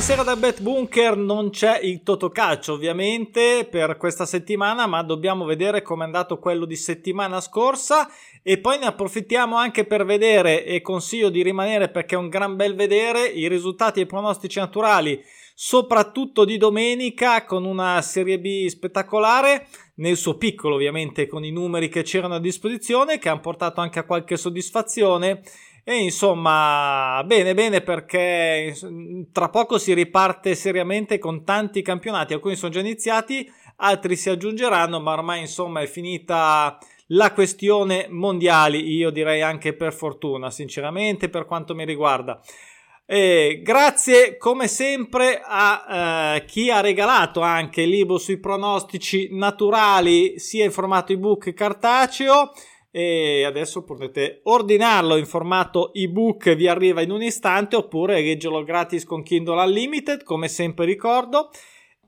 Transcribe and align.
Buonasera 0.00 0.22
da 0.24 0.40
Bet 0.40 0.62
Bunker, 0.62 1.14
non 1.14 1.50
c'è 1.50 1.78
il 1.80 2.02
Totocalcio 2.02 2.72
ovviamente 2.72 3.68
per 3.70 3.98
questa 3.98 4.24
settimana, 4.24 4.86
ma 4.86 5.02
dobbiamo 5.02 5.44
vedere 5.44 5.82
come 5.82 6.04
è 6.04 6.06
andato 6.06 6.38
quello 6.38 6.64
di 6.64 6.74
settimana 6.74 7.38
scorsa. 7.42 8.08
E 8.42 8.56
poi 8.56 8.78
ne 8.78 8.86
approfittiamo 8.86 9.56
anche 9.56 9.84
per 9.84 10.06
vedere 10.06 10.64
e 10.64 10.80
consiglio 10.80 11.28
di 11.28 11.42
rimanere 11.42 11.90
perché 11.90 12.14
è 12.14 12.18
un 12.18 12.30
gran 12.30 12.56
bel 12.56 12.74
vedere 12.74 13.26
i 13.26 13.46
risultati 13.46 14.00
e 14.00 14.04
i 14.04 14.06
pronostici 14.06 14.58
naturali, 14.58 15.22
soprattutto 15.54 16.46
di 16.46 16.56
domenica 16.56 17.44
con 17.44 17.66
una 17.66 18.00
Serie 18.00 18.40
B 18.40 18.68
spettacolare, 18.68 19.66
nel 19.96 20.16
suo 20.16 20.38
piccolo 20.38 20.76
ovviamente 20.76 21.26
con 21.26 21.44
i 21.44 21.50
numeri 21.50 21.90
che 21.90 22.04
c'erano 22.04 22.36
a 22.36 22.40
disposizione 22.40 23.18
che 23.18 23.28
hanno 23.28 23.40
portato 23.40 23.82
anche 23.82 23.98
a 23.98 24.04
qualche 24.04 24.38
soddisfazione 24.38 25.42
e 25.84 25.96
insomma, 25.96 27.22
bene, 27.24 27.54
bene 27.54 27.80
perché 27.80 28.76
tra 29.32 29.48
poco 29.48 29.78
si 29.78 29.94
riparte 29.94 30.54
seriamente 30.54 31.18
con 31.18 31.44
tanti 31.44 31.82
campionati, 31.82 32.32
alcuni 32.32 32.56
sono 32.56 32.72
già 32.72 32.80
iniziati, 32.80 33.50
altri 33.76 34.16
si 34.16 34.28
aggiungeranno, 34.28 35.00
ma 35.00 35.12
ormai 35.12 35.40
insomma 35.40 35.80
è 35.80 35.86
finita 35.86 36.78
la 37.08 37.32
questione 37.32 38.06
mondiali, 38.08 38.92
io 38.92 39.10
direi 39.10 39.42
anche 39.42 39.74
per 39.74 39.92
fortuna, 39.92 40.50
sinceramente, 40.50 41.28
per 41.28 41.44
quanto 41.44 41.74
mi 41.74 41.84
riguarda. 41.84 42.40
E 43.04 43.60
grazie 43.64 44.36
come 44.36 44.68
sempre 44.68 45.42
a 45.44 46.36
eh, 46.36 46.44
chi 46.44 46.70
ha 46.70 46.80
regalato 46.80 47.40
anche 47.40 47.82
il 47.82 47.88
libro 47.88 48.18
sui 48.18 48.38
pronostici 48.38 49.30
naturali 49.32 50.38
sia 50.38 50.64
in 50.64 50.70
formato 50.70 51.12
ebook 51.12 51.52
cartaceo 51.52 52.52
e 52.90 53.44
adesso 53.44 53.84
potete 53.84 54.40
ordinarlo 54.44 55.16
in 55.16 55.26
formato 55.26 55.92
ebook 55.94 56.54
vi 56.54 56.66
arriva 56.66 57.02
in 57.02 57.12
un 57.12 57.22
istante 57.22 57.76
oppure 57.76 58.20
leggerlo 58.20 58.64
gratis 58.64 59.04
con 59.04 59.22
Kindle 59.22 59.62
Unlimited 59.62 60.24
come 60.24 60.48
sempre 60.48 60.84
ricordo. 60.84 61.50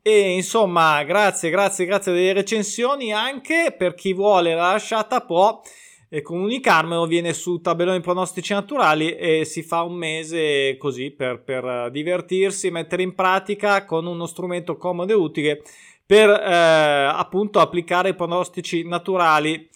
E 0.05 0.35
insomma 0.35 1.05
grazie 1.05 1.51
grazie 1.51 1.85
grazie 1.85 2.13
delle 2.13 2.33
recensioni. 2.33 3.13
Anche 3.13 3.75
per 3.77 3.95
chi 3.95 4.13
vuole 4.13 4.55
la 4.55 4.73
lasciata 4.73 5.21
può 5.21 5.61
e 6.09 6.21
comunicarmelo 6.21 7.07
viene 7.07 7.33
su 7.33 7.61
tabellone 7.61 8.01
pronostici 8.01 8.53
naturali 8.53 9.15
e 9.15 9.45
si 9.45 9.63
fa 9.63 9.83
un 9.83 9.95
mese 9.95 10.77
così 10.77 11.11
per, 11.11 11.43
per 11.43 11.91
divertirsi 11.91 12.71
mettere 12.71 13.03
in 13.03 13.15
pratica 13.15 13.87
con 13.87 14.05
uno 14.05 14.27
strumento 14.27 14.77
comodo 14.77 15.13
e 15.13 15.17
utile 15.17 15.63
per 16.05 16.29
eh, 16.29 17.09
appunto 17.15 17.61
applicare 17.61 18.11
i 18.11 18.15
pronostici 18.15 18.87
naturali 18.87 19.71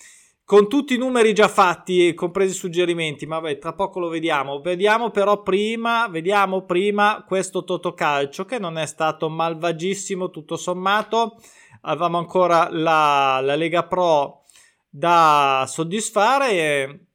con 0.47 0.69
tutti 0.69 0.95
i 0.95 0.97
numeri 0.97 1.35
già 1.35 1.49
fatti, 1.49 2.15
compresi 2.15 2.53
i 2.53 2.57
suggerimenti, 2.57 3.27
ma 3.27 3.41
vabbè, 3.41 3.59
tra 3.59 3.73
poco 3.73 3.99
lo 3.99 4.09
vediamo. 4.09 4.61
Vediamo 4.61 5.11
però 5.11 5.43
prima, 5.43 6.07
vediamo 6.07 6.65
prima 6.65 7.25
questo 7.27 7.65
Totocalcio 7.65 8.45
che 8.45 8.61
non 8.61 8.79
è 8.79 8.87
stato 8.87 9.29
malvagissimo 9.29 10.31
tutto 10.31 10.57
sommato. 10.57 11.43
Avevamo 11.81 12.19
ancora 12.19 12.69
la, 12.71 13.41
la 13.43 13.57
Lega 13.57 13.87
Pro 13.87 14.45
da 14.89 15.65
soddisfare 15.67 16.51
e 16.53 17.07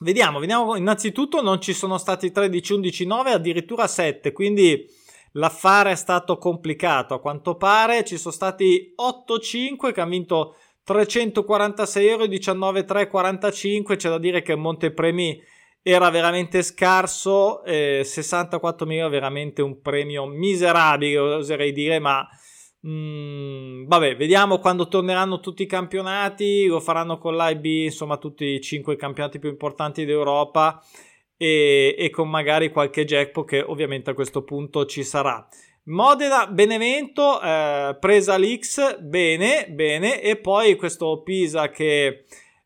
vediamo, 0.00 0.40
vediamo. 0.40 0.74
Innanzitutto 0.74 1.40
non 1.40 1.60
ci 1.60 1.72
sono 1.72 1.96
stati 1.96 2.32
13, 2.32 2.72
11, 2.72 3.06
9, 3.06 3.30
addirittura 3.30 3.86
7, 3.86 4.32
quindi 4.32 4.84
l'affare 5.32 5.92
è 5.92 5.96
stato 5.96 6.38
complicato. 6.38 7.14
A 7.14 7.20
quanto 7.20 7.54
pare 7.54 8.04
ci 8.04 8.18
sono 8.18 8.34
stati 8.34 8.94
8-5 9.00 9.92
che 9.92 10.00
hanno 10.00 10.10
vinto 10.10 10.56
346 10.88 12.06
euro, 12.06 12.26
19,345. 12.26 13.96
C'è 13.96 14.08
da 14.08 14.18
dire 14.18 14.40
che 14.40 14.54
montepremi 14.54 15.38
era 15.82 16.08
veramente 16.08 16.62
scarso, 16.62 17.62
eh, 17.64 18.00
64.000 18.04 19.10
veramente 19.10 19.60
un 19.60 19.82
premio 19.82 20.24
miserabile, 20.24 21.18
oserei 21.18 21.72
dire, 21.72 21.98
ma 21.98 22.26
mm, 22.86 23.86
vabbè, 23.86 24.16
vediamo 24.16 24.58
quando 24.60 24.88
torneranno 24.88 25.40
tutti 25.40 25.62
i 25.62 25.66
campionati, 25.66 26.64
lo 26.66 26.80
faranno 26.80 27.18
con 27.18 27.36
l'IB, 27.36 27.64
insomma 27.84 28.16
tutti 28.16 28.46
i 28.46 28.60
5 28.60 28.96
campionati 28.96 29.38
più 29.38 29.50
importanti 29.50 30.06
d'Europa 30.06 30.82
e, 31.36 31.94
e 31.98 32.10
con 32.10 32.30
magari 32.30 32.70
qualche 32.70 33.04
jackpot 33.04 33.46
che 33.46 33.60
ovviamente 33.60 34.08
a 34.10 34.14
questo 34.14 34.42
punto 34.42 34.86
ci 34.86 35.04
sarà. 35.04 35.46
Modena, 35.88 36.46
Benevento, 36.46 37.40
eh, 37.40 37.96
presa 37.98 38.36
l'X, 38.36 38.98
bene, 39.00 39.68
bene, 39.70 40.20
e 40.20 40.36
poi 40.36 40.76
questo 40.76 41.22
Pisa 41.22 41.70
che 41.70 42.24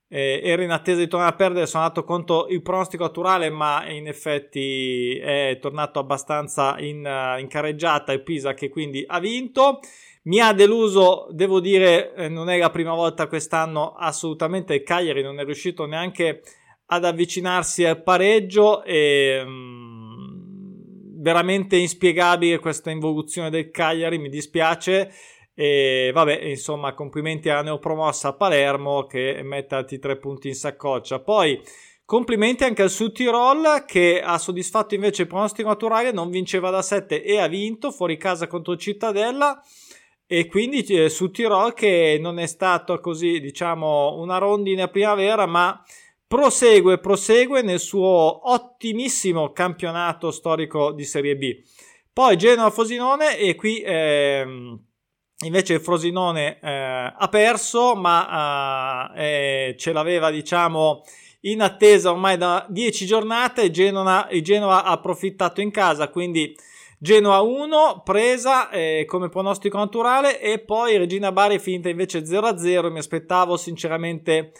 eh, 0.09 0.41
era 0.43 0.65
in 0.65 0.72
attesa 0.72 0.99
di 0.99 1.06
tornare 1.06 1.31
a 1.31 1.37
perdere, 1.37 1.66
sono 1.66 1.84
andato 1.84 2.03
contro 2.03 2.49
il 2.49 2.62
pronostico 2.62 3.05
naturale, 3.05 3.49
ma 3.49 3.88
in 3.88 4.09
effetti 4.09 5.16
è 5.19 5.56
tornato 5.61 6.00
abbastanza 6.00 6.75
in, 6.81 7.06
uh, 7.06 7.38
in 7.38 7.47
carreggiata 7.47 8.12
il 8.12 8.25
Pisa 8.25 8.55
che 8.55 8.69
quindi 8.69 9.05
ha 9.06 9.21
vinto. 9.21 9.78
Mi 10.25 10.41
ha 10.41 10.53
deluso, 10.53 11.28
devo 11.31 11.61
dire, 11.61 12.15
eh, 12.15 12.28
non 12.28 12.50
è 12.50 12.59
la 12.59 12.71
prima 12.71 12.93
volta 12.93 13.28
quest'anno, 13.28 13.94
assolutamente 13.97 14.75
il 14.75 14.82
Cagliari 14.82 15.22
non 15.22 15.38
è 15.38 15.44
riuscito 15.44 15.87
neanche 15.87 16.43
ad 16.87 17.05
avvicinarsi 17.05 17.84
al 17.84 18.03
pareggio 18.03 18.82
e... 18.82 19.41
Um, 19.44 19.92
veramente 21.22 21.77
inspiegabile 21.77 22.59
questa 22.59 22.91
involuzione 22.91 23.49
del 23.49 23.71
Cagliari, 23.71 24.19
mi 24.19 24.28
dispiace. 24.28 25.10
E 25.55 26.10
vabbè, 26.12 26.43
insomma, 26.43 26.94
complimenti 26.94 27.49
alla 27.49 27.62
neopromossa 27.62 28.28
a 28.28 28.33
Palermo 28.33 29.06
che 29.06 29.41
mette 29.43 29.75
altri 29.75 29.99
tre 29.99 30.19
punti 30.19 30.49
in 30.49 30.55
saccoccia. 30.55 31.21
Poi 31.21 31.61
complimenti 32.05 32.65
anche 32.65 32.82
al 32.82 32.91
Sud 32.91 33.12
Tirol 33.12 33.84
che 33.87 34.21
ha 34.22 34.37
soddisfatto 34.38 34.94
invece 34.94 35.22
il 35.22 35.28
pronostico 35.28 35.69
naturale, 35.69 36.11
non 36.11 36.31
vinceva 36.31 36.71
da 36.71 36.82
7 36.82 37.22
e 37.22 37.38
ha 37.38 37.47
vinto 37.47 37.91
fuori 37.91 38.16
casa 38.16 38.47
contro 38.47 38.77
Cittadella. 38.77 39.62
E 40.27 40.47
quindi 40.47 40.82
eh, 40.82 41.09
Sud 41.09 41.32
Tirol 41.32 41.75
che 41.75 42.19
non 42.21 42.38
è 42.38 42.47
stato 42.47 42.99
così, 43.00 43.38
diciamo, 43.38 44.16
una 44.16 44.38
rondine 44.38 44.82
a 44.82 44.88
primavera, 44.88 45.47
ma 45.47 45.81
prosegue, 46.32 46.97
prosegue 46.97 47.60
nel 47.60 47.78
suo 47.78 48.50
ottimissimo 48.50 49.53
campionato 49.53 50.31
storico 50.31 50.93
di 50.93 51.04
Serie 51.04 51.37
B. 51.37 51.60
Poi 52.10 52.38
Genoa-Frosinone 52.38 53.37
e 53.37 53.54
qui 53.54 53.82
ehm, 53.84 54.82
invece 55.44 55.78
Frosinone 55.78 56.59
eh, 56.59 57.15
ha 57.15 57.28
perso, 57.31 57.94
ma 57.94 59.12
eh, 59.15 59.75
ce 59.76 59.93
l'aveva 59.93 60.31
diciamo 60.31 61.03
in 61.43 61.60
attesa 61.60 62.10
ormai 62.10 62.38
da 62.38 62.64
10 62.66 63.04
giornate. 63.04 63.70
Genoa, 63.70 64.26
Genoa 64.41 64.84
ha 64.84 64.91
approfittato 64.93 65.60
in 65.60 65.70
casa, 65.70 66.09
quindi 66.09 66.56
Genoa 66.99 67.43
1 67.43 68.00
presa 68.03 68.70
eh, 68.70 69.04
come 69.06 69.28
pronostico 69.28 69.76
naturale 69.76 70.41
e 70.41 70.60
poi 70.60 70.97
Regina 70.97 71.31
Bari 71.31 71.59
finita 71.59 71.91
invece 71.91 72.20
0-0. 72.20 72.91
Mi 72.91 73.00
aspettavo 73.00 73.59
sinceramente 73.59 74.53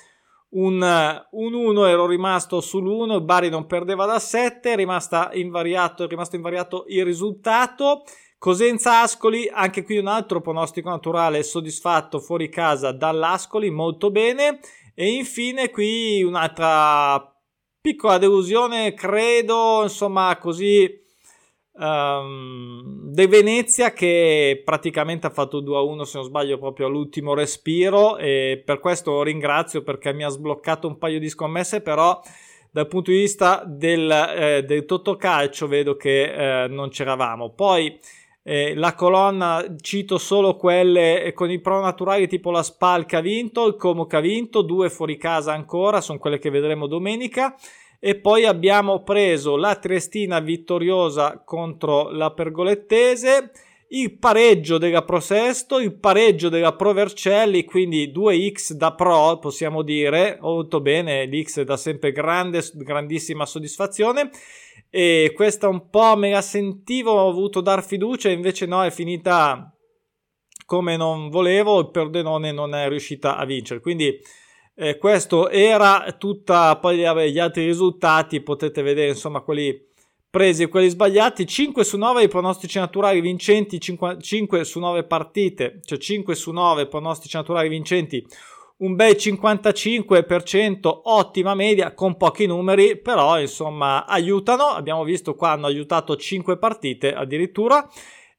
un, 0.55 1.27
un 1.31 1.55
1 1.55 1.87
ero 1.87 2.07
rimasto 2.07 2.61
sull'1, 2.61 3.15
il 3.15 3.23
Bari 3.23 3.49
non 3.49 3.67
perdeva 3.67 4.07
da 4.07 4.19
7, 4.19 4.73
è, 4.73 4.77
rimasta 4.77 5.31
invariato, 5.33 6.05
è 6.05 6.09
rimasto 6.09 6.37
invariato 6.37 6.85
il 6.89 7.05
risultato. 7.05 8.03
Cosenza 8.39 9.03
Ascoli, 9.03 9.49
anche 9.49 9.85
qui 9.85 9.99
un 9.99 10.09
altro 10.09 10.41
pronostico 10.41 10.89
naturale 10.89 11.43
soddisfatto 11.43 12.19
fuori 12.19 12.49
casa 12.49 12.91
dall'Ascoli, 12.91 13.71
molto 13.71 14.11
bene. 14.11 14.59
E 14.95 15.13
infine 15.15 15.71
qui 15.71 16.23
un'altra 16.23 17.33
piccola 17.81 18.19
delusione, 18.19 18.95
credo, 18.95 19.83
insomma, 19.83 20.37
così 20.39 21.02
Um, 21.75 23.11
De 23.13 23.27
Venezia 23.27 23.93
che 23.93 24.61
praticamente 24.63 25.27
ha 25.27 25.31
fatto 25.31 25.63
2-1 25.63 26.03
se 26.03 26.19
non 26.19 26.27
sbaglio 26.27 26.59
proprio 26.59 26.87
all'ultimo 26.87 27.33
respiro 27.33 28.19
e 28.19 28.63
per 28.63 28.79
questo 28.79 29.23
ringrazio 29.23 29.83
perché 29.83 30.13
mi 30.13 30.23
ha 30.23 30.29
sbloccato 30.29 30.87
un 30.87 30.99
paio 30.99 31.19
di 31.19 31.31
scommesse 31.31 31.81
però 31.81 32.21
dal 32.71 32.89
punto 32.89 33.11
di 33.11 33.19
vista 33.19 33.65
del, 33.67 34.11
eh, 34.11 34.65
del 34.65 34.85
Totocalcio 34.85 35.67
vedo 35.67 35.97
che 35.97 36.65
eh, 36.65 36.69
non 36.69 36.89
c'eravamo. 36.89 37.51
Poi 37.51 37.99
eh, 38.43 38.75
la 38.75 38.95
colonna 38.95 39.65
cito 39.81 40.19
solo 40.19 40.57
quelle 40.57 41.33
con 41.35 41.51
i 41.51 41.61
pro 41.61 41.81
naturali 41.81 42.27
tipo 42.27 42.51
la 42.51 42.63
Spal 42.63 43.07
che 43.07 43.17
ha 43.17 43.21
vinto 43.21 43.67
il 43.67 43.77
Como 43.77 44.07
che 44.07 44.17
ha 44.17 44.21
vinto 44.21 44.63
due 44.63 44.91
fuori 44.91 45.17
casa 45.17 45.53
ancora 45.53 46.01
sono 46.01 46.19
quelle 46.19 46.39
che 46.39 46.51
vedremo 46.51 46.87
domenica 46.87 47.55
e 48.05 48.17
poi 48.17 48.47
abbiamo 48.47 49.05
preso 49.05 49.57
la 49.57 49.77
Triestina 49.77 50.41
vittoriosa 50.41 51.41
contro 51.45 52.11
la 52.11 52.33
Pergolettese, 52.33 53.53
il 53.91 54.19
pareggio 54.19 54.77
della 54.77 55.05
Pro 55.05 55.21
Sesto, 55.21 55.79
il 55.79 55.95
pareggio 55.95 56.49
della 56.49 56.75
Pro 56.75 56.93
Vercelli, 56.95 57.63
quindi 57.65 58.11
2x 58.13 58.73
da 58.73 58.93
Pro 58.95 59.39
possiamo 59.39 59.83
dire, 59.83 60.37
molto 60.41 60.81
bene, 60.81 61.27
l'X 61.27 61.63
da 61.63 61.77
sempre 61.77 62.11
grande, 62.11 62.61
grandissima 62.75 63.47
soddisfazione. 63.47 64.31
E 64.91 65.31
questa 65.37 65.69
un 65.69 65.89
po' 65.89 66.17
me 66.17 66.33
la 66.33 66.43
sentivo, 66.43 67.13
ho 67.13 67.31
voluto 67.31 67.61
dar 67.61 67.85
fiducia, 67.85 68.31
invece 68.31 68.67
no, 68.67 68.83
è 68.83 68.91
finita 68.91 69.73
come 70.67 70.97
non 70.97 71.29
volevo, 71.29 71.79
il 71.79 71.91
Perdenone 71.93 72.51
non 72.51 72.75
è 72.75 72.89
riuscita 72.89 73.37
a 73.37 73.45
vincere, 73.45 73.79
quindi 73.79 74.19
eh, 74.83 74.99
questo 74.99 75.49
era 75.49 76.17
tutta, 76.19 76.77
poi 76.79 76.97
gli 76.97 77.39
altri 77.39 77.65
risultati 77.65 78.41
potete 78.41 78.83
vedere 78.83 79.11
insomma 79.11 79.41
quelli 79.41 79.91
presi 80.29 80.67
quelli 80.67 80.89
sbagliati, 80.89 81.47
5 81.47 81.85
su 81.85 81.99
9 81.99 82.23
i 82.23 82.29
pronostici 82.29 82.79
naturali 82.79 83.21
vincenti, 83.21 83.79
5, 83.79 84.17
5 84.19 84.65
su 84.65 84.81
9 84.81 85.05
partite, 85.05 85.81
cioè 85.85 85.99
5 85.99 86.35
su 86.35 86.51
9 86.53 86.87
pronostici 86.87 87.37
naturali 87.37 87.69
vincenti, 87.69 88.27
un 88.79 88.97
bel 88.97 89.13
55%, 89.13 91.01
ottima 91.05 91.55
media 91.55 91.93
con 91.93 92.17
pochi 92.17 92.47
numeri, 92.47 92.97
però 92.97 93.39
insomma 93.39 94.07
aiutano, 94.07 94.65
abbiamo 94.69 95.05
visto 95.05 95.35
qua 95.35 95.51
hanno 95.51 95.67
aiutato 95.67 96.17
5 96.17 96.57
partite 96.57 97.13
addirittura 97.15 97.87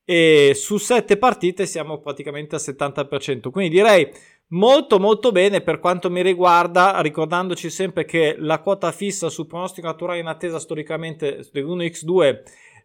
e 0.03 0.53
su 0.55 0.77
7 0.77 1.15
partite 1.17 1.65
siamo 1.65 1.99
praticamente 1.99 2.55
al 2.55 2.61
70%, 2.61 3.51
quindi 3.51 3.75
direi 3.75 4.11
molto 4.53 4.99
molto 4.99 5.31
bene 5.31 5.61
per 5.61 5.79
quanto 5.79 6.09
mi 6.09 6.21
riguarda, 6.21 6.99
ricordandoci 7.01 7.69
sempre 7.69 8.05
che 8.05 8.35
la 8.37 8.59
quota 8.59 8.91
fissa 8.91 9.29
sul 9.29 9.47
pronostico 9.47 9.87
naturale 9.87 10.19
in 10.19 10.27
attesa 10.27 10.59
storicamente 10.59 11.45
dell'1x2 11.51 12.41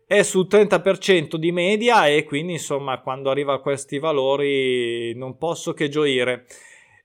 è 0.07 0.23
sul 0.23 0.47
30% 0.49 1.37
di 1.37 1.53
media 1.53 2.07
e 2.07 2.25
quindi 2.25 2.53
insomma 2.53 3.01
quando 3.01 3.31
arriva 3.31 3.55
a 3.55 3.61
questi 3.61 3.99
valori 3.99 5.15
non 5.15 5.37
posso 5.37 5.75
che 5.75 5.89
gioire. 5.89 6.47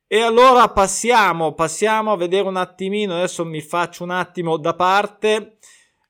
E 0.07 0.21
allora 0.21 0.69
passiamo, 0.69 1.53
passiamo 1.53 2.11
a 2.11 2.17
vedere 2.17 2.47
un 2.47 2.55
attimino, 2.55 3.15
adesso 3.15 3.43
mi 3.43 3.61
faccio 3.61 4.03
un 4.03 4.11
attimo 4.11 4.57
da 4.57 4.75
parte 4.75 5.57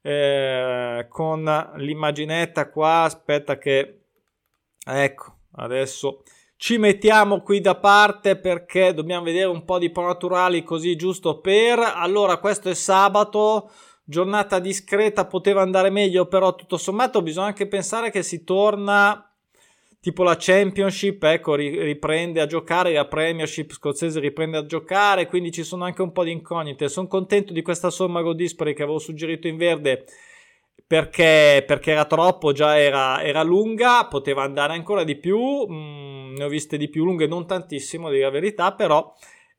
eh, 0.01 1.05
con 1.09 1.71
l'immaginetta 1.77 2.69
qua, 2.69 3.03
aspetta 3.03 3.57
che 3.57 4.01
ecco, 4.85 5.37
adesso 5.53 6.23
ci 6.63 6.77
mettiamo 6.77 7.41
qui 7.41 7.59
da 7.59 7.75
parte 7.75 8.37
perché 8.37 8.93
dobbiamo 8.93 9.25
vedere 9.25 9.47
un 9.47 9.65
po' 9.65 9.77
di 9.77 9.91
naturali 9.93 10.63
così 10.63 10.95
giusto 10.95 11.41
per 11.41 11.77
allora 11.77 12.37
questo 12.37 12.69
è 12.69 12.73
sabato 12.73 13.69
giornata 14.05 14.59
discreta 14.59 15.25
poteva 15.25 15.61
andare 15.61 15.89
meglio 15.89 16.25
però 16.25 16.55
tutto 16.55 16.77
sommato 16.77 17.21
bisogna 17.21 17.47
anche 17.47 17.67
pensare 17.67 18.11
che 18.11 18.23
si 18.23 18.45
torna 18.45 19.29
tipo 19.99 20.23
la 20.23 20.37
Championship, 20.37 21.23
ecco, 21.23 21.55
riprende 21.55 22.39
a 22.39 22.45
giocare, 22.45 22.93
la 22.93 23.07
Premiership 23.07 23.71
scozzese 23.71 24.19
riprende 24.19 24.57
a 24.57 24.65
giocare, 24.65 25.27
quindi 25.27 25.49
ci 25.49 25.63
sono 25.63 25.85
anche 25.85 26.01
un 26.01 26.11
po' 26.11 26.25
di 26.25 26.31
incognite. 26.31 26.89
Sono 26.89 27.07
contento 27.07 27.53
di 27.53 27.61
questa 27.61 27.89
somma 27.89 28.21
Go 28.21 28.33
Dispari 28.33 28.73
che 28.73 28.83
avevo 28.83 28.99
suggerito 28.99 29.47
in 29.47 29.55
verde 29.55 30.03
perché, 30.85 31.63
perché 31.65 31.91
era 31.91 32.05
troppo, 32.05 32.51
già 32.51 32.77
era, 32.77 33.23
era, 33.23 33.41
lunga, 33.41 34.05
poteva 34.05 34.43
andare 34.43 34.73
ancora 34.73 35.03
di 35.03 35.15
più, 35.15 35.39
mm, 35.67 36.22
ne 36.35 36.43
ho 36.43 36.47
viste 36.49 36.77
di 36.77 36.89
più 36.89 37.03
lunghe, 37.05 37.27
non 37.27 37.47
tantissimo, 37.47 38.09
di 38.09 38.19
la 38.19 38.29
verità, 38.29 38.73
però 38.73 39.13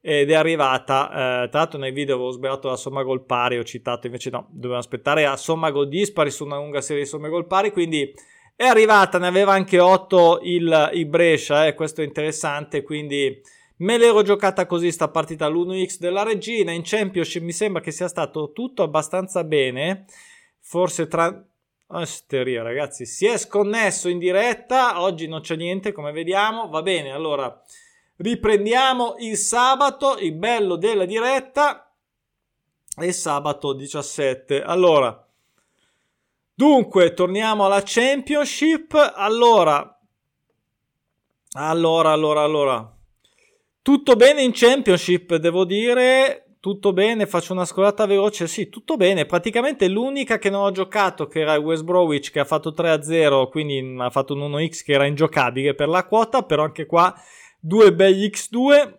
ed 0.06 0.31
è 0.31 0.35
arrivata, 0.35 1.44
eh, 1.44 1.49
tra 1.49 1.61
l'altro 1.61 1.79
nei 1.79 1.91
video 1.91 2.17
avevo 2.17 2.31
sbagliato 2.31 2.69
la 2.69 2.76
somma 2.76 3.03
gol 3.03 3.25
pari, 3.25 3.56
ho 3.56 3.65
citato 3.65 4.05
invece 4.06 4.29
no, 4.29 4.49
dovevamo 4.50 4.81
aspettare 4.81 5.23
la 5.23 5.38
somma 5.38 5.71
gol 5.71 5.88
dispari 5.88 6.31
su 6.31 6.44
una 6.44 6.59
lunga 6.59 6.82
serie 6.82 7.05
di 7.05 7.09
somme 7.09 7.31
gol 7.31 7.47
pari, 7.47 7.73
quindi 7.73 8.12
è 8.55 8.67
arrivata, 8.67 9.19
ne 9.19 9.26
aveva 9.26 9.55
anche 9.55 9.79
8 9.81 10.41
il, 10.43 10.91
il 10.93 11.06
Brescia, 11.06 11.67
eh, 11.67 11.75
questo 11.75 12.03
è 12.03 12.05
interessante, 12.05 12.82
quindi 12.82 13.41
me 13.79 13.97
l'ero 13.97 14.20
giocata 14.20 14.67
così 14.67 14.93
sta 14.93 15.09
partita 15.09 15.49
l'1x 15.49 15.97
della 15.99 16.23
regina, 16.23 16.70
in 16.70 16.82
Championship 16.85 17.43
mi 17.43 17.53
sembra 17.53 17.81
che 17.81 17.91
sia 17.91 18.06
stato 18.06 18.53
tutto 18.53 18.82
abbastanza 18.82 19.43
bene, 19.43 20.05
forse 20.61 21.06
tra... 21.06 21.44
Osteria 22.00 22.62
ragazzi, 22.62 23.06
si 23.06 23.26
è 23.26 23.38
sconnesso 23.38 24.08
in 24.08 24.19
diretta, 24.19 25.00
oggi 25.00 25.26
non 25.26 25.41
c'è 25.41 25.56
niente 25.56 25.93
come 25.93 26.12
vediamo, 26.12 26.69
va 26.69 26.82
bene, 26.82 27.12
allora 27.12 27.62
riprendiamo 28.17 29.17
il 29.19 29.37
sabato, 29.37 30.19
il 30.19 30.32
bello 30.32 30.76
della 30.76 31.05
diretta, 31.05 31.93
e 32.96 33.12
sabato 33.12 33.73
17, 33.73 34.62
allora... 34.62 35.19
Dunque, 36.56 37.14
torniamo 37.14 37.64
alla 37.64 37.82
Championship. 37.85 38.94
Allora, 39.17 40.00
allora, 41.55 42.12
allora, 42.12 42.43
allora. 42.43 42.96
Tutto 43.82 44.14
bene 44.14 44.43
in 44.43 44.52
Championship, 44.55 45.35
devo 45.35 45.64
dire. 45.64 46.44
Tutto 46.65 46.95
bene, 46.95 47.27
faccio 47.27 47.53
una 47.53 47.67
scolata 47.67 48.07
veloce. 48.07 48.47
Sì, 48.47 48.71
tutto 48.71 48.97
bene. 48.97 49.27
Praticamente 49.27 49.87
l'unica 49.87 50.39
che 50.39 50.49
non 50.49 50.63
ho 50.63 50.71
giocato, 50.71 51.27
che 51.27 51.41
era 51.41 51.53
il 51.53 51.63
West 51.63 51.85
Bromwich, 51.85 52.31
che 52.31 52.41
ha 52.41 52.47
fatto 52.47 52.71
3-0, 52.71 53.51
quindi 53.51 53.95
ha 53.99 54.09
fatto 54.09 54.33
un 54.33 54.51
1x 54.51 54.83
che 54.83 54.95
era 54.95 55.05
ingiocabile 55.05 55.75
per 55.75 55.89
la 55.89 56.07
quota. 56.07 56.43
Però 56.43 56.63
anche 56.63 56.87
qua 56.87 57.15
due 57.61 57.93
begli 57.93 58.31
X2 58.33 58.95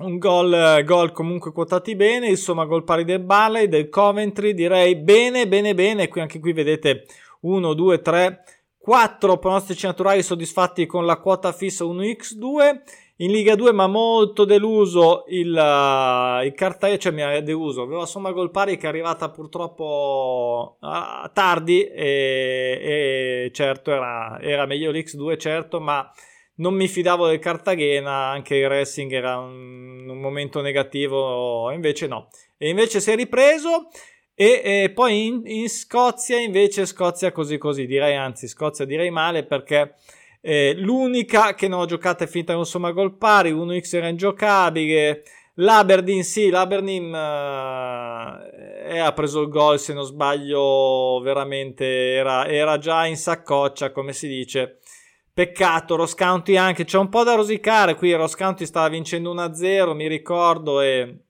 un 0.00 0.18
gol, 0.18 0.82
gol 0.84 1.12
comunque 1.12 1.52
quotati 1.52 1.94
bene, 1.94 2.26
insomma 2.26 2.64
gol 2.64 2.82
pari 2.82 3.04
del 3.04 3.20
Barley, 3.20 3.68
del 3.68 3.88
Coventry, 3.88 4.54
direi 4.54 4.96
bene, 4.96 5.46
bene, 5.46 5.72
bene, 5.72 6.08
qui 6.08 6.20
anche 6.20 6.40
qui 6.40 6.52
vedete 6.52 7.06
1, 7.42 7.74
2, 7.74 8.00
3, 8.00 8.42
4 8.76 9.38
pronostici 9.38 9.86
naturali 9.86 10.20
soddisfatti 10.24 10.84
con 10.84 11.06
la 11.06 11.18
quota 11.18 11.52
fissa 11.52 11.84
1x2, 11.84 12.80
in 13.18 13.30
Liga 13.30 13.54
2 13.54 13.72
ma 13.72 13.86
molto 13.86 14.44
deluso 14.44 15.24
il, 15.28 15.50
uh, 15.50 16.44
il 16.44 16.52
Cartagena, 16.54 16.98
cioè 16.98 17.12
mi 17.12 17.22
ha 17.22 17.40
deluso, 17.40 17.82
aveva 17.82 18.06
somma 18.06 18.32
gol 18.32 18.50
pari 18.50 18.76
che 18.76 18.86
è 18.86 18.88
arrivata 18.88 19.30
purtroppo 19.30 20.78
uh, 20.80 21.30
tardi 21.32 21.84
e, 21.84 23.46
e 23.46 23.50
certo 23.52 23.92
era, 23.92 24.38
era 24.40 24.66
meglio 24.66 24.90
l'X2 24.90 25.38
certo, 25.38 25.80
ma 25.80 26.10
non 26.56 26.74
mi 26.74 26.88
fidavo 26.88 27.26
del 27.26 27.38
Cartagena, 27.38 28.28
anche 28.28 28.56
il 28.56 28.68
Racing 28.68 29.12
era 29.12 29.38
un, 29.38 30.08
un 30.08 30.20
momento 30.20 30.60
negativo, 30.60 31.70
invece 31.72 32.06
no. 32.06 32.28
E 32.56 32.68
invece 32.68 33.00
si 33.00 33.10
è 33.10 33.16
ripreso 33.16 33.88
e, 34.34 34.60
e 34.64 34.90
poi 34.92 35.26
in, 35.26 35.42
in, 35.44 35.68
Scozia 35.68 36.38
invece 36.38 36.86
Scozia 36.86 37.30
così 37.30 37.58
così, 37.58 37.86
direi 37.86 38.16
anzi 38.16 38.48
Scozia 38.48 38.84
direi 38.84 39.10
male 39.10 39.44
perché 39.44 39.94
eh, 40.46 40.74
l'unica 40.76 41.54
che 41.54 41.68
non 41.68 41.80
ho 41.80 41.86
giocato 41.86 42.24
è 42.24 42.26
finita 42.26 42.54
con 42.54 42.66
somma 42.66 42.90
gol 42.90 43.16
pari, 43.16 43.50
1x 43.50 43.96
era 43.96 44.08
ingiocabile, 44.08 45.22
l'Aberdeen 45.54 46.22
sì, 46.22 46.50
l'Aberdeen 46.50 47.06
uh, 47.06 48.98
ha 49.00 49.12
preso 49.14 49.40
il 49.40 49.48
gol 49.48 49.78
se 49.80 49.94
non 49.94 50.04
sbaglio 50.04 51.18
veramente 51.22 52.12
era, 52.12 52.46
era 52.46 52.76
già 52.76 53.06
in 53.06 53.16
saccoccia 53.16 53.90
come 53.90 54.12
si 54.12 54.28
dice 54.28 54.80
Peccato, 55.32 55.96
Ross 55.96 56.14
County 56.14 56.56
anche, 56.56 56.84
c'è 56.84 56.98
un 56.98 57.08
po' 57.08 57.24
da 57.24 57.34
rosicare 57.34 57.94
qui, 57.94 58.12
Ross 58.12 58.34
County 58.34 58.66
stava 58.66 58.88
vincendo 58.88 59.34
1-0, 59.34 59.94
mi 59.94 60.08
ricordo, 60.08 60.82
e, 60.82 61.20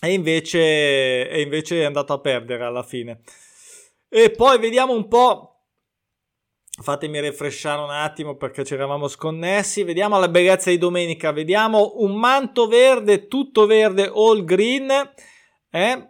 e, 0.00 0.12
invece, 0.12 1.28
e 1.28 1.40
invece 1.40 1.80
è 1.80 1.84
andato 1.84 2.12
a 2.12 2.20
perdere 2.20 2.64
alla 2.64 2.84
fine. 2.84 3.20
E 4.08 4.30
poi 4.30 4.58
vediamo 4.58 4.94
un 4.94 5.08
po', 5.08 5.51
fatemi 6.80 7.20
refresciare 7.20 7.82
un 7.82 7.90
attimo 7.90 8.36
perché 8.36 8.64
ci 8.64 8.74
eravamo 8.74 9.06
sconnessi, 9.08 9.82
vediamo 9.82 10.18
la 10.18 10.28
bellezza 10.28 10.70
di 10.70 10.78
domenica, 10.78 11.30
vediamo 11.32 11.94
un 11.96 12.18
manto 12.18 12.66
verde, 12.66 13.28
tutto 13.28 13.66
verde, 13.66 14.10
all 14.14 14.44
green, 14.44 14.90
eh? 15.70 16.06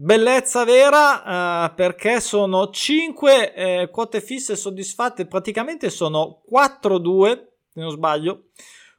Bellezza 0.00 0.62
vera 0.62 1.64
uh, 1.64 1.74
perché 1.74 2.20
sono 2.20 2.70
5 2.70 3.54
eh, 3.54 3.88
quote 3.90 4.20
fisse 4.20 4.54
soddisfatte, 4.54 5.26
praticamente 5.26 5.90
sono 5.90 6.42
4-2, 6.48 7.46
se 7.72 7.80
non 7.80 7.90
sbaglio. 7.90 8.50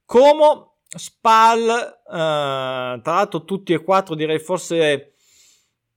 Como, 0.04 0.80
Spal, 0.90 2.00
uh, 2.06 2.12
tra 2.12 3.02
l'altro 3.02 3.46
tutti 3.46 3.72
e 3.72 3.82
quattro 3.82 4.14
direi 4.14 4.40
forse 4.40 5.14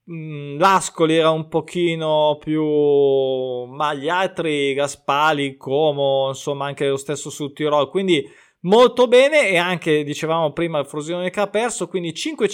L'Ascoli 0.05 1.15
era 1.15 1.29
un 1.29 1.47
pochino 1.47 2.37
più... 2.39 2.63
ma 2.63 3.93
gli 3.93 4.09
altri 4.09 4.73
Gaspali, 4.73 5.55
Como, 5.55 6.27
insomma 6.29 6.65
anche 6.65 6.87
lo 6.87 6.97
stesso 6.97 7.29
sul 7.29 7.53
Tirol, 7.53 7.89
quindi 7.89 8.21
molto 8.63 9.07
bene 9.07 9.47
e 9.47 9.57
anche 9.57 10.03
dicevamo 10.03 10.51
prima 10.51 10.79
il 10.79 10.85
Frosinone 10.85 11.29
che 11.29 11.39
ha 11.39 11.47
perso. 11.47 11.87
Quindi 11.87 12.13
5 12.13 12.49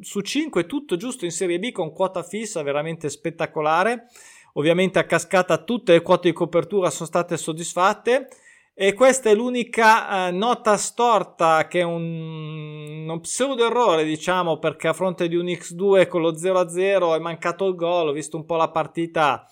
su 0.00 0.20
5 0.20 0.66
tutto 0.66 0.96
giusto 0.96 1.24
in 1.24 1.32
Serie 1.32 1.58
B 1.58 1.72
con 1.72 1.92
quota 1.92 2.22
fissa 2.22 2.62
veramente 2.62 3.08
spettacolare. 3.08 4.06
Ovviamente 4.54 4.98
a 4.98 5.04
cascata 5.04 5.64
tutte 5.64 5.92
le 5.92 6.02
quote 6.02 6.28
di 6.28 6.34
copertura 6.34 6.90
sono 6.90 7.08
state 7.08 7.36
soddisfatte 7.36 8.28
e 8.74 8.94
questa 8.94 9.28
è 9.28 9.34
l'unica 9.34 10.28
eh, 10.28 10.30
nota 10.30 10.76
storta 10.76 11.66
che 11.68 11.80
è 11.80 11.84
un, 11.84 13.06
un 13.08 13.20
pseudo 13.20 13.66
errore 13.66 14.04
diciamo 14.04 14.58
perché 14.58 14.88
a 14.88 14.94
fronte 14.94 15.28
di 15.28 15.36
un 15.36 15.46
X2 15.46 16.08
con 16.08 16.22
lo 16.22 16.32
0-0 16.32 17.14
è 17.14 17.18
mancato 17.18 17.66
il 17.66 17.74
gol 17.74 18.08
ho 18.08 18.12
visto 18.12 18.36
un 18.36 18.46
po' 18.46 18.56
la 18.56 18.70
partita 18.70 19.46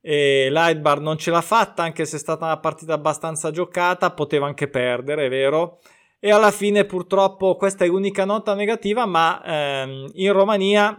e 0.00 0.48
Lightbar 0.50 1.00
non 1.00 1.18
ce 1.18 1.32
l'ha 1.32 1.40
fatta 1.40 1.82
anche 1.82 2.04
se 2.04 2.14
è 2.14 2.18
stata 2.20 2.44
una 2.44 2.60
partita 2.60 2.94
abbastanza 2.94 3.50
giocata 3.50 4.12
poteva 4.12 4.46
anche 4.46 4.68
perdere 4.68 5.26
è 5.26 5.28
vero. 5.28 5.80
E 6.20 6.30
alla 6.30 6.52
fine 6.52 6.84
purtroppo 6.84 7.56
questa 7.56 7.84
è 7.84 7.88
l'unica 7.88 8.24
nota 8.24 8.54
negativa 8.54 9.04
ma 9.04 9.42
ehm, 9.44 10.10
in 10.14 10.32
Romania 10.32 10.96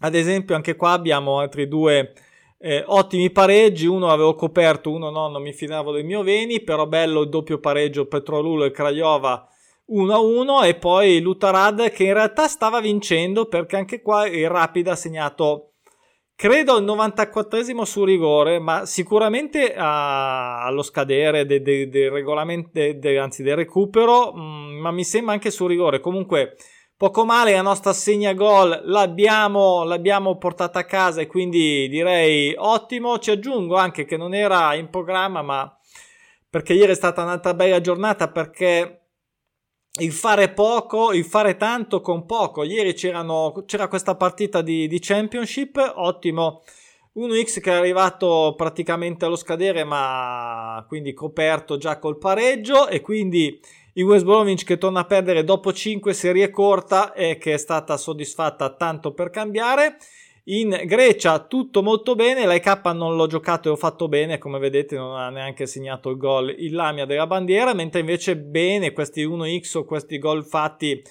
ad 0.00 0.14
esempio 0.14 0.54
anche 0.56 0.76
qua 0.76 0.92
abbiamo 0.92 1.40
altri 1.40 1.68
due 1.68 2.14
eh, 2.62 2.84
ottimi 2.86 3.30
pareggi 3.30 3.86
uno 3.86 4.10
avevo 4.10 4.34
coperto 4.34 4.90
uno 4.90 5.08
no 5.08 5.28
non 5.28 5.40
mi 5.40 5.54
fidavo 5.54 5.92
del 5.92 6.04
mio 6.04 6.22
Veni 6.22 6.62
però 6.62 6.86
bello 6.86 7.22
il 7.22 7.30
doppio 7.30 7.58
pareggio 7.58 8.06
Petrolulo 8.06 8.64
e 8.64 8.70
Craiova 8.70 9.48
1-1 9.90 10.66
e 10.66 10.74
poi 10.74 11.20
Lutarad 11.20 11.90
che 11.90 12.04
in 12.04 12.12
realtà 12.12 12.48
stava 12.48 12.80
vincendo 12.80 13.46
perché 13.46 13.76
anche 13.76 14.02
qua 14.02 14.26
il 14.26 14.48
Rapid 14.48 14.88
ha 14.88 14.94
segnato 14.94 15.70
credo 16.40 16.72
al 16.72 16.84
94esimo 16.84 17.82
su 17.82 18.02
rigore, 18.02 18.58
ma 18.60 18.86
sicuramente 18.86 19.74
a, 19.74 20.64
allo 20.64 20.82
scadere 20.82 21.44
del 21.44 21.60
de, 21.60 21.90
de 21.90 22.08
regolamento, 22.08 22.70
de, 22.72 23.18
anzi 23.18 23.42
del 23.42 23.56
recupero, 23.56 24.32
mh, 24.32 24.40
mm, 24.40 24.80
ma 24.80 24.90
mi 24.90 25.04
sembra 25.04 25.34
anche 25.34 25.50
su 25.50 25.66
rigore. 25.66 26.00
Comunque, 26.00 26.56
poco 27.00 27.24
male, 27.24 27.54
la 27.54 27.62
nostra 27.62 27.94
segna 27.94 28.34
gol 28.34 28.78
l'abbiamo, 28.84 29.84
l'abbiamo 29.84 30.36
portata 30.36 30.80
a 30.80 30.84
casa 30.84 31.22
e 31.22 31.26
quindi 31.26 31.88
direi 31.88 32.54
ottimo. 32.54 33.18
Ci 33.18 33.30
aggiungo 33.30 33.76
anche 33.76 34.04
che 34.04 34.18
non 34.18 34.34
era 34.34 34.74
in 34.74 34.90
programma, 34.90 35.40
ma 35.40 35.78
perché 36.50 36.74
ieri 36.74 36.92
è 36.92 36.94
stata 36.94 37.22
un'altra 37.22 37.54
bella 37.54 37.80
giornata 37.80 38.28
perché 38.28 39.06
il 39.98 40.12
fare 40.12 40.50
poco, 40.50 41.14
il 41.14 41.24
fare 41.24 41.56
tanto 41.56 42.02
con 42.02 42.26
poco. 42.26 42.64
Ieri 42.64 42.92
c'era 42.92 43.88
questa 43.88 44.14
partita 44.14 44.60
di, 44.60 44.86
di 44.86 44.98
Championship, 45.00 45.92
ottimo. 45.96 46.64
1x 47.16 47.60
che 47.60 47.72
è 47.72 47.76
arrivato 47.76 48.52
praticamente 48.58 49.24
allo 49.24 49.36
scadere, 49.36 49.84
ma 49.84 50.84
quindi 50.86 51.14
coperto 51.14 51.78
già 51.78 51.98
col 51.98 52.18
pareggio. 52.18 52.88
E 52.88 53.00
quindi 53.00 53.58
il 53.94 54.04
West 54.04 54.24
Bromwich 54.24 54.64
che 54.64 54.78
torna 54.78 55.00
a 55.00 55.04
perdere 55.04 55.44
dopo 55.44 55.72
5 55.72 56.12
serie 56.12 56.50
corta 56.50 57.12
e 57.12 57.38
che 57.38 57.54
è 57.54 57.56
stata 57.56 57.96
soddisfatta 57.96 58.74
tanto 58.74 59.12
per 59.12 59.30
cambiare. 59.30 59.96
In 60.44 60.80
Grecia 60.84 61.38
tutto 61.40 61.82
molto 61.82 62.14
bene, 62.14 62.46
l'IK 62.46 62.80
non 62.94 63.14
l'ho 63.14 63.26
giocato 63.26 63.68
e 63.68 63.72
ho 63.72 63.76
fatto 63.76 64.08
bene, 64.08 64.38
come 64.38 64.58
vedete 64.58 64.96
non 64.96 65.16
ha 65.16 65.28
neanche 65.28 65.66
segnato 65.66 66.10
il 66.10 66.16
gol 66.16 66.54
il 66.56 66.74
Lamia 66.74 67.04
della 67.04 67.26
bandiera, 67.26 67.74
mentre 67.74 68.00
invece 68.00 68.36
bene 68.36 68.92
questi 68.92 69.24
1x 69.24 69.78
o 69.78 69.84
questi 69.84 70.18
gol 70.18 70.44
fatti 70.44 71.02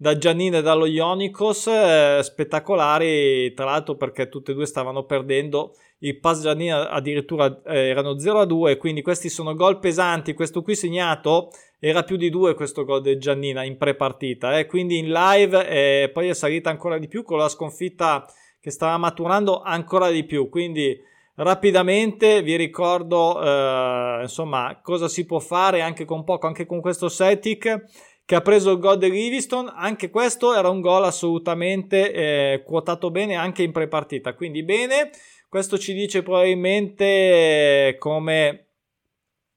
da 0.00 0.16
Giannino 0.16 0.58
e 0.58 0.62
dallo 0.62 0.86
Ionikos, 0.86 1.66
eh, 1.66 2.20
spettacolari, 2.22 3.52
tra 3.52 3.64
l'altro 3.64 3.96
perché 3.96 4.28
tutte 4.28 4.52
e 4.52 4.54
due 4.54 4.64
stavano 4.64 5.02
perdendo, 5.02 5.74
il 5.98 6.20
pass 6.20 6.40
Giannino 6.40 6.76
addirittura 6.76 7.60
eh, 7.66 7.88
erano 7.88 8.12
0-2, 8.12 8.76
quindi 8.76 9.02
questi 9.02 9.28
sono 9.28 9.54
gol 9.54 9.80
pesanti, 9.80 10.34
questo 10.34 10.62
qui 10.62 10.76
segnato 10.76 11.50
era 11.80 12.04
più 12.04 12.16
di 12.16 12.30
2 12.30 12.54
questo 12.54 12.84
gol 12.84 13.02
del 13.02 13.18
Giannina 13.18 13.64
in 13.64 13.76
pre-partita, 13.76 14.56
eh, 14.56 14.66
quindi 14.66 14.98
in 14.98 15.10
live 15.10 15.68
eh, 15.68 16.10
poi 16.10 16.28
è 16.28 16.34
salita 16.34 16.70
ancora 16.70 16.96
di 16.96 17.08
più 17.08 17.24
con 17.24 17.38
la 17.38 17.48
sconfitta 17.48 18.24
che 18.60 18.70
stava 18.70 18.96
maturando 18.98 19.62
ancora 19.62 20.10
di 20.10 20.22
più. 20.22 20.48
Quindi 20.48 20.96
rapidamente 21.34 22.42
vi 22.42 22.56
ricordo 22.56 23.42
eh, 23.42 24.18
insomma 24.22 24.78
cosa 24.80 25.08
si 25.08 25.24
può 25.26 25.40
fare 25.40 25.80
anche 25.80 26.04
con 26.04 26.22
poco, 26.22 26.46
anche 26.46 26.66
con 26.66 26.80
questo 26.80 27.08
Celtic 27.08 27.84
che 28.28 28.34
ha 28.34 28.42
preso 28.42 28.72
il 28.72 28.78
gol 28.78 28.98
di 28.98 29.10
Livingston. 29.10 29.72
Anche 29.74 30.10
questo 30.10 30.54
era 30.54 30.68
un 30.68 30.82
gol 30.82 31.04
assolutamente 31.04 32.12
eh, 32.12 32.62
quotato 32.62 33.10
bene 33.10 33.36
anche 33.36 33.62
in 33.62 33.72
pre-partita. 33.72 34.34
Quindi 34.34 34.62
bene, 34.64 35.08
questo 35.48 35.78
ci 35.78 35.94
dice 35.94 36.22
probabilmente 36.22 37.96
come 37.98 38.66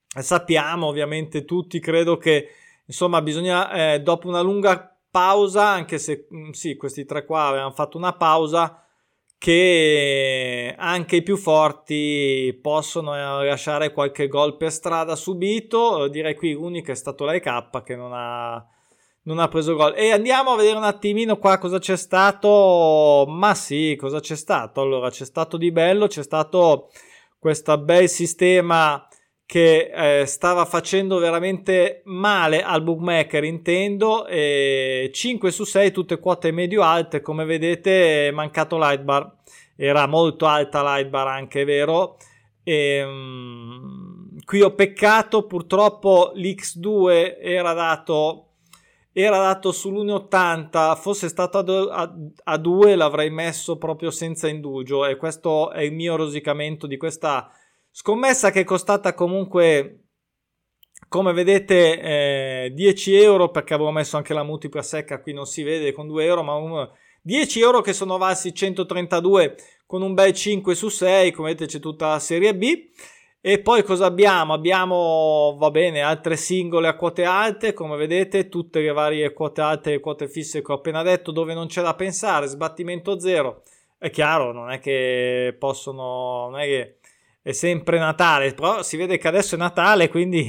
sappiamo 0.08 0.86
ovviamente 0.86 1.44
tutti, 1.44 1.82
credo 1.82 2.16
che 2.16 2.48
insomma 2.86 3.22
bisogna 3.22 3.94
eh, 3.94 4.00
dopo 4.00 4.30
una 4.30 4.40
lunga 4.40 4.98
pausa, 5.12 5.68
anche 5.68 5.98
se 5.98 6.30
mm, 6.34 6.52
sì, 6.52 6.78
questi 6.78 7.04
tre 7.04 7.26
qua 7.26 7.48
avevano 7.48 7.72
fatto 7.72 7.98
una 7.98 8.14
pausa, 8.14 8.88
che 9.42 10.76
anche 10.78 11.16
i 11.16 11.24
più 11.24 11.36
forti 11.36 12.56
possono 12.62 13.16
eh, 13.16 13.48
lasciare 13.48 13.92
qualche 13.92 14.28
gol 14.28 14.56
per 14.56 14.72
strada 14.72 15.16
subito. 15.16 16.08
Direi 16.10 16.36
qui 16.36 16.52
l'unico 16.52 16.92
è 16.92 16.96
stato 16.96 17.26
l'AK 17.26 17.82
che 17.82 17.96
non 17.96 18.12
ha, 18.14 18.64
non 19.24 19.40
ha 19.40 19.48
preso 19.48 19.74
gol. 19.74 19.96
E 19.98 20.12
andiamo 20.12 20.52
a 20.52 20.58
vedere 20.58 20.78
un 20.78 20.84
attimino 20.84 21.38
qua 21.38 21.58
cosa 21.58 21.80
c'è 21.80 21.98
stato. 21.98 23.26
Ma 23.28 23.56
sì, 23.56 23.96
cosa 24.00 24.20
c'è 24.20 24.36
stato? 24.36 24.80
Allora, 24.80 25.10
c'è 25.10 25.26
stato 25.26 25.58
di 25.58 25.72
bello, 25.72 26.06
c'è 26.06 26.22
stato 26.22 26.92
questo 27.40 27.76
bel 27.80 28.08
sistema 28.10 29.04
che 29.52 29.92
eh, 30.22 30.26
stava 30.28 30.64
facendo 30.64 31.18
veramente 31.18 32.04
male 32.06 32.64
al 32.64 32.82
bookmaker 32.84 33.44
intendo 33.44 34.26
e 34.26 35.12
5 35.14 35.52
su 35.52 35.66
6 35.66 35.92
tutte 35.92 36.20
quote 36.20 36.52
medio 36.52 36.84
alte 36.84 37.20
come 37.20 37.44
vedete 37.44 38.30
è 38.30 38.32
mancato 38.32 38.78
light 38.78 39.02
bar 39.02 39.30
era 39.76 40.08
molto 40.08 40.46
alta 40.46 40.82
light 40.84 41.10
bar 41.10 41.28
anche 41.28 41.66
vero. 41.66 42.16
E, 42.64 43.04
um, 43.04 44.38
qui 44.46 44.62
ho 44.62 44.74
peccato. 44.76 45.48
Purtroppo 45.48 46.32
l'X2 46.36 47.38
era 47.42 47.74
dato 47.74 48.46
era 49.14 49.38
dato 49.38 49.72
sull'1,80 49.72 50.96
fosse 50.96 51.28
stato 51.28 51.58
a 51.58 52.58
2 52.58 52.96
l'avrei 52.96 53.30
messo 53.30 53.78
proprio 53.78 54.10
senza 54.10 54.48
indugio 54.48 55.06
e 55.06 55.18
questo 55.18 55.72
è 55.72 55.82
il 55.82 55.92
mio 55.92 56.16
rosicamento 56.16 56.88
di 56.88 56.96
questa 56.96 57.52
Scommessa 57.94 58.52
che 58.52 58.62
è 58.62 58.64
costata 58.64 59.14
comunque, 59.14 60.06
come 61.10 61.34
vedete, 61.34 62.00
eh, 62.00 62.72
10 62.74 63.16
euro 63.16 63.52
perché 63.52 63.74
avevo 63.74 63.92
messo 63.92 64.16
anche 64.16 64.34
la 64.34 64.44
multipla 64.44 64.82
secca, 64.82 65.22
qui 65.22 65.34
non 65.34 65.46
si 65.46 65.62
vede 65.62 65.92
con 65.92 66.08
2 66.08 66.24
euro, 66.24 66.42
ma 66.42 66.54
un, 66.56 66.90
10 67.22 67.60
euro 67.60 67.82
che 67.82 67.92
sono 67.92 68.18
valsi 68.18 68.54
132 68.54 69.56
con 69.86 70.02
un 70.02 70.14
bel 70.14 70.32
5 70.32 70.74
su 70.74 70.88
6, 70.88 71.32
come 71.32 71.50
vedete 71.50 71.70
c'è 71.70 71.80
tutta 71.80 72.10
la 72.12 72.20
serie 72.20 72.56
B. 72.56 72.90
E 73.44 73.60
poi 73.60 73.84
cosa 73.84 74.06
abbiamo? 74.06 74.54
Abbiamo, 74.54 75.56
va 75.60 75.72
bene, 75.72 76.02
altre 76.02 76.38
singole 76.38 76.88
a 76.88 76.96
quote 76.96 77.26
alte, 77.26 77.74
come 77.74 77.98
vedete, 77.98 78.48
tutte 78.50 78.80
le 78.80 78.92
varie 78.92 79.34
quote 79.34 79.62
alte 79.62 79.94
e 79.94 80.00
quote 80.00 80.30
fisse 80.30 80.62
che 80.62 80.72
ho 80.72 80.76
appena 80.76 81.02
detto, 81.04 81.32
dove 81.32 81.54
non 81.54 81.68
c'è 81.68 81.82
da 81.82 81.96
pensare, 81.96 82.48
sbattimento 82.48 83.20
zero. 83.20 83.64
È 83.98 84.10
chiaro, 84.10 84.52
non 84.54 84.72
è 84.72 84.80
che 84.80 85.56
possono, 85.60 86.50
non 86.52 86.60
è 86.60 86.66
che 86.66 86.98
è 87.44 87.52
sempre 87.54 87.98
Natale, 87.98 88.54
però 88.54 88.84
si 88.84 88.98
vede 88.98 89.18
che 89.18 89.28
adesso 89.28 89.56
è 89.56 89.58
Natale, 89.58 90.10
quindi 90.10 90.46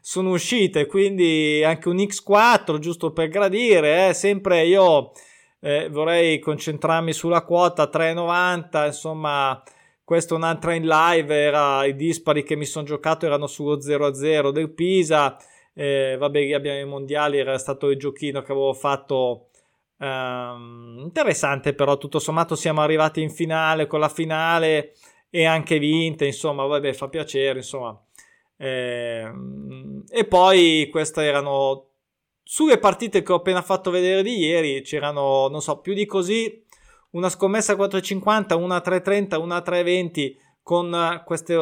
sono 0.00 0.30
uscite, 0.30 0.86
quindi 0.86 1.62
anche 1.64 1.88
un 1.88 1.96
X4 1.96 2.78
giusto 2.78 3.12
per 3.12 3.28
gradire, 3.28 4.08
eh, 4.08 4.14
sempre 4.14 4.64
io 4.64 5.10
eh, 5.60 5.88
vorrei 5.88 6.38
concentrarmi 6.38 7.12
sulla 7.12 7.42
quota 7.42 7.90
3,90, 7.92 8.86
insomma 8.86 9.60
questa 10.04 10.34
è 10.34 10.36
un'altra 10.36 10.74
in 10.74 10.86
live, 10.86 11.34
era, 11.34 11.84
i 11.84 11.96
dispari 11.96 12.44
che 12.44 12.54
mi 12.54 12.64
sono 12.64 12.84
giocato 12.84 13.26
erano 13.26 13.46
sullo 13.48 13.78
0-0 13.78 14.50
del 14.50 14.70
Pisa, 14.70 15.36
eh, 15.74 16.16
vabbè 16.18 16.52
abbiamo 16.52 16.78
i 16.78 16.86
mondiali, 16.86 17.38
era 17.38 17.58
stato 17.58 17.90
il 17.90 17.98
giochino 17.98 18.42
che 18.42 18.52
avevo 18.52 18.72
fatto 18.72 19.48
Um, 20.00 21.00
interessante 21.00 21.74
però 21.74 21.98
tutto 21.98 22.20
sommato 22.20 22.54
siamo 22.54 22.82
arrivati 22.82 23.20
in 23.20 23.30
finale 23.30 23.88
con 23.88 23.98
la 23.98 24.08
finale 24.08 24.92
e 25.30 25.44
anche 25.44 25.78
vinte, 25.78 26.26
insomma, 26.26 26.64
vabbè, 26.64 26.92
fa 26.92 27.08
piacere, 27.08 27.58
insomma. 27.58 28.00
Eh, 28.56 29.30
e 30.10 30.24
poi 30.24 30.88
queste 30.90 31.22
erano 31.22 31.86
sulle 32.42 32.78
partite 32.78 33.22
che 33.22 33.32
ho 33.32 33.36
appena 33.36 33.62
fatto 33.62 33.90
vedere 33.90 34.22
di 34.22 34.38
ieri, 34.38 34.80
c'erano, 34.82 35.48
non 35.48 35.60
so, 35.60 35.80
più 35.80 35.94
di 35.94 36.06
così, 36.06 36.64
una 37.10 37.28
scommessa 37.28 37.74
4,50, 37.74 38.54
una 38.54 38.78
3,30, 38.78 39.38
una 39.38 39.58
3,20 39.58 40.36
con 40.62 41.22
questa 41.24 41.54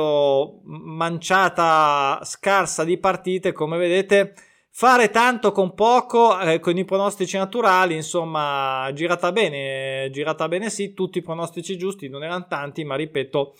manciata 0.64 2.20
scarsa 2.24 2.84
di 2.84 2.98
partite, 2.98 3.52
come 3.52 3.78
vedete 3.78 4.34
Fare 4.78 5.08
tanto 5.08 5.52
con 5.52 5.72
poco, 5.72 6.38
eh, 6.38 6.60
con 6.60 6.76
i 6.76 6.84
pronostici 6.84 7.38
naturali, 7.38 7.94
insomma, 7.94 8.90
girata 8.92 9.32
bene, 9.32 10.10
girata 10.12 10.48
bene 10.48 10.68
sì, 10.68 10.92
tutti 10.92 11.16
i 11.16 11.22
pronostici 11.22 11.78
giusti, 11.78 12.10
non 12.10 12.22
erano 12.22 12.44
tanti, 12.46 12.84
ma 12.84 12.94
ripeto, 12.94 13.56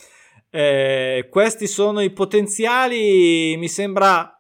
eh, 0.51 1.27
questi 1.31 1.67
sono 1.69 2.03
i 2.03 2.11
potenziali, 2.11 3.57
mi 3.57 3.67
sembra 3.67 4.31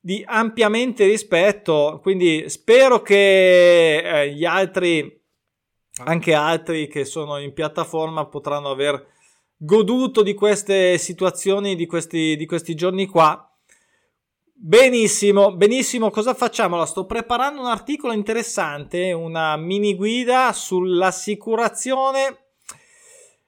di 0.00 0.24
ampiamente 0.26 1.04
rispetto, 1.04 1.98
quindi 2.00 2.48
spero 2.48 3.02
che 3.02 3.98
eh, 3.98 4.32
gli 4.32 4.46
altri, 4.46 5.22
anche 6.04 6.32
altri 6.32 6.88
che 6.88 7.04
sono 7.04 7.36
in 7.36 7.52
piattaforma, 7.52 8.24
potranno 8.24 8.70
aver 8.70 9.06
goduto 9.54 10.22
di 10.22 10.32
queste 10.32 10.96
situazioni, 10.96 11.76
di 11.76 11.84
questi, 11.84 12.36
di 12.36 12.46
questi 12.46 12.74
giorni 12.74 13.04
qua 13.04 13.44
Benissimo, 14.62 15.56
benissimo, 15.56 16.10
cosa 16.10 16.34
facciamo? 16.34 16.74
Allora, 16.74 16.86
sto 16.86 17.06
preparando 17.06 17.62
un 17.62 17.66
articolo 17.68 18.12
interessante, 18.12 19.10
una 19.12 19.56
mini 19.56 19.94
guida 19.94 20.52
sull'assicurazione. 20.52 22.48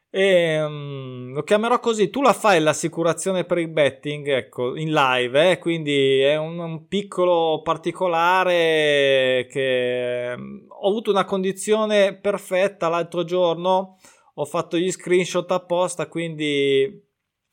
E, 0.09 0.63
um, 0.65 1.35
lo 1.35 1.43
chiamerò 1.43 1.81
così. 1.81 2.09
Tu 2.09 2.23
la 2.23 2.33
fai 2.33 2.63
l'assicurazione 2.63 3.45
per 3.45 3.59
il 3.59 3.69
betting, 3.69 4.27
ecco, 4.27 4.75
in 4.75 4.91
live, 4.91 5.51
eh? 5.51 5.59
quindi 5.59 6.21
è 6.21 6.39
un, 6.39 6.59
un, 6.59 6.89
piccolo 6.89 7.61
particolare 7.63 9.47
che 9.51 10.33
um, 10.35 10.65
ho 10.67 10.89
avuto 10.89 11.11
una 11.11 11.27
condizione 11.27 12.15
perfetta 12.17 12.89
l'altro 12.89 13.25
giorno. 13.25 13.99
Ho 14.37 14.47
fatto 14.47 14.79
gli 14.79 14.91
screenshot 14.91 15.51
apposta, 15.51 16.07
quindi 16.07 17.11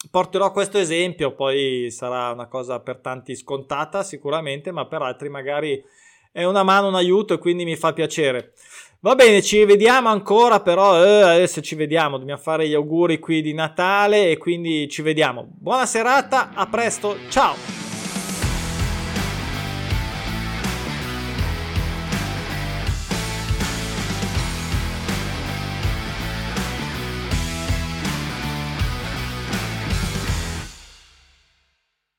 porterò 0.10 0.51
questo 0.51 0.77
esempio, 0.77 1.34
poi 1.34 1.89
sarà 1.91 2.32
una 2.32 2.48
cosa 2.48 2.79
per 2.79 3.00
tanti 3.00 3.36
scontata 3.36 4.03
sicuramente, 4.03 4.72
ma 4.72 4.86
per 4.86 5.01
altri 5.01 5.29
magari 5.29 5.84
è 6.32 6.44
una 6.44 6.63
mano, 6.63 6.88
un 6.88 6.96
aiuto 6.96 7.34
e 7.34 7.38
quindi 7.38 7.65
mi 7.65 7.75
fa 7.75 7.94
piacere. 7.94 8.53
Va 9.01 9.15
bene, 9.15 9.41
ci 9.41 9.63
vediamo 9.63 10.10
ancora, 10.10 10.60
però 10.60 11.01
eh, 11.01 11.22
adesso 11.22 11.62
ci 11.62 11.75
vediamo, 11.75 12.18
dobbiamo 12.18 12.41
fare 12.41 12.68
gli 12.68 12.74
auguri 12.74 13.18
qui 13.20 13.41
di 13.41 13.53
Natale 13.53 14.29
e 14.29 14.38
quindi 14.38 14.89
ci 14.89 15.01
vediamo. 15.01 15.48
Buona 15.50 15.86
serata, 15.86 16.51
a 16.53 16.68
presto, 16.68 17.15
ciao! 17.29 17.88